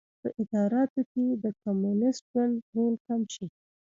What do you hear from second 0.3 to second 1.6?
اداراتو کې د